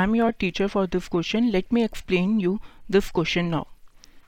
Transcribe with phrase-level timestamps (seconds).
[0.00, 2.58] I am your teacher for this question let me explain you
[2.90, 3.64] this question now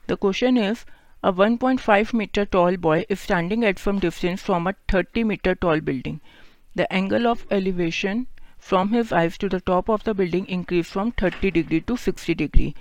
[0.09, 0.85] the question is
[1.23, 5.81] a 1.5 metre tall boy is standing at from distance from a 30 metre tall
[5.81, 6.19] building
[6.77, 8.25] the angle of elevation
[8.69, 12.37] from his eyes to the top of the building increase from 30 degree to 60
[12.37, 12.73] degree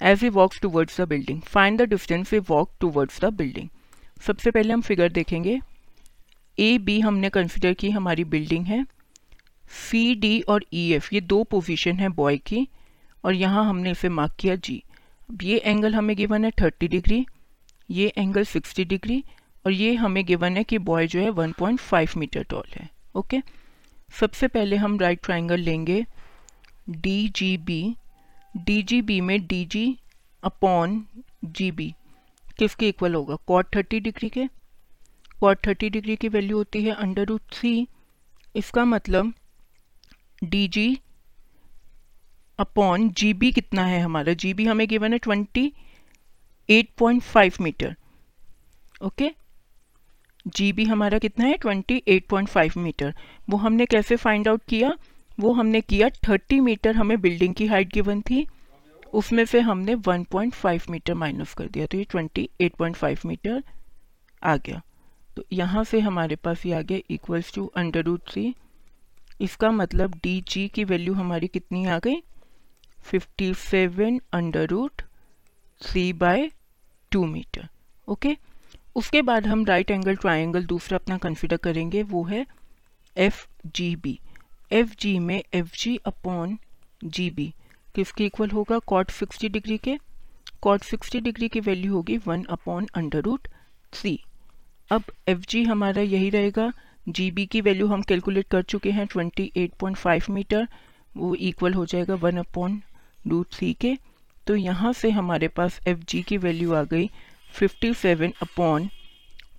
[0.00, 3.68] as he walks towards the building fine the distance we walk towards the building
[4.26, 5.60] सबसे पहले हम figure देखेंगे.
[6.58, 8.84] A B हमने consider की हमारी building है.
[9.70, 12.68] C D और E e, F ये दो पोजीशन है बॉय की
[13.24, 14.82] और यहाँ हमने इसे मार्क किया जी
[15.30, 17.26] अब ये एंगल हमें गिवन है थर्टी डिग्री
[17.90, 19.24] ये एंगल सिक्सटी डिग्री
[19.66, 22.88] और ये हमें गिवन है कि बॉय जो है one point five metre tall है
[23.16, 23.40] ओके
[24.20, 26.04] सबसे पहले हम राइट ट्राइंगल लेंगे
[26.90, 27.96] D G B
[28.56, 29.98] D G B में D G
[30.42, 31.04] upon
[31.44, 31.94] G B
[32.58, 33.36] किसके इक्वल होगा?
[33.46, 34.46] कॉट थर्टी डिग्री के।
[35.40, 37.88] कॉट थर्टी डिग्री की वैल्यू होती है अंडर रूट थ्री
[38.56, 39.32] इसका मतलब
[40.42, 40.98] D G
[42.58, 44.32] upon G B कितना है हमारा?
[44.32, 45.72] जी बी हमें गिवन है twenty
[46.68, 47.94] eight point five metre
[49.02, 49.30] okay
[50.46, 51.56] G B हमारा कितना है?
[51.56, 53.14] Twenty eight point five metre
[53.50, 54.92] वो हमने कैसे फाइंड आउट किया?
[55.40, 58.46] वो हमने किया थर्टी मीटर हमें बिल्डिंग की हाइट गिवन थी.
[59.12, 61.86] उसमें से हमने one point five metre minus कर दिया.
[61.86, 63.62] तो ये twenty eight point five metre
[64.42, 64.80] आ गया.
[65.36, 68.54] तो यहाँ से हमारे पास ये आ गया equals to under root three
[69.40, 72.16] इसका मतलब डी जी की वैल्यू हमारी कितनी आ गई?
[73.02, 75.02] Fifty seven under root
[75.80, 76.50] three by
[77.12, 77.68] two metre
[78.08, 78.36] okay
[78.96, 82.44] उसके बाद हम राइट एंगल ट्राइंगल दूसरा अपना कंसिडर करेंगे, वो है
[83.16, 84.18] F G B
[84.72, 86.58] F G में F G upon
[87.04, 87.52] G B
[87.94, 88.78] किसके इक्वल होगा?
[88.78, 89.96] कॉट सिक्सटी डिग्री के.
[90.62, 93.48] कॉट सिक्सटी डिग्री की वैल्यू होगी one upon under root
[93.92, 94.18] three
[94.90, 96.72] अब एफ़ जी हमारा यही रहेगा
[97.08, 100.66] जी बी की वैल्यू हम कैलकुलेट कर चुके हैं twenty eight point five metre
[101.16, 102.80] वो इक्वल हो जाएगा वन अपॉन
[103.28, 103.96] रूट थ्री के।
[104.46, 107.08] तो यहाँ से हमारे पास एफ़ जी की वैल्यू आ गई
[107.54, 108.88] fifty seven upon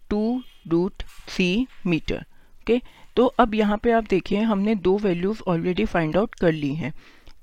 [0.10, 2.26] two root three metre
[2.62, 2.80] okay
[3.18, 6.94] तो अब यहाँ पे आप देखिए, हमने दो वैल्यूज़ ऑलरेडी फाइंड आउट कर ली हैं।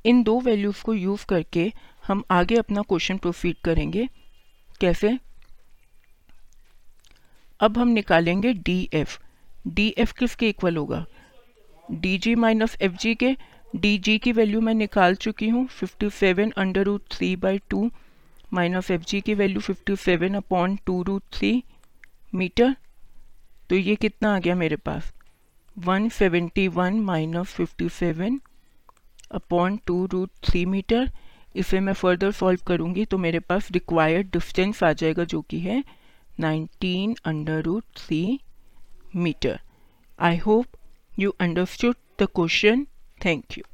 [0.07, 1.73] इन दो वैल्यूज़ को यूज़ करके
[2.05, 4.07] हम आगे अपना क्वेश्चन प्रोसीड करेंगे।
[4.81, 5.19] कैसे?
[7.61, 9.19] अब हम निकालेंगे डी एफ़
[9.67, 11.05] डी एफ़ किसके इक्वल होगा।
[11.93, 13.37] D G minus F G के,
[13.77, 17.91] डी जी की वैल्यू मैं निकाल चुकी हूँ fifty seven under root three by two
[18.53, 21.63] minus F G की value fifty seven upon two root three
[22.35, 22.75] metre.
[23.71, 25.13] तो ये कितना आ गया मेरे पास?
[25.77, 28.41] One seventy one minus fifty seven
[29.31, 31.11] upon two root three metre.
[31.57, 35.83] इसे मैं फर्दर सॉल्व करूँगी तो मेरे पास रिक्वायर्ड डिस्टेंस आ जाएगा जो कि है
[36.41, 38.41] nineteen under root three
[39.19, 39.61] metre
[40.21, 40.67] I hope
[41.19, 42.87] you understood the question
[43.25, 43.65] thank you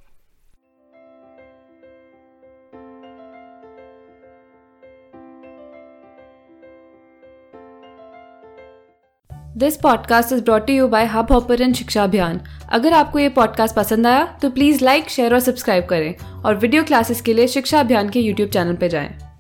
[9.57, 14.25] this podcast is brought you by Hubhopper Shiksha Abhiyan अगर आपको ये पॉडकास्ट पसंद आया
[14.43, 18.21] तो प्लीज़ लाइक शेयर और सब्सक्राइब करें और वीडियो क्लासेस के लिए शिक्षा अभियान के
[18.21, 19.34] यूट्यूब चैनल पर जाएँ।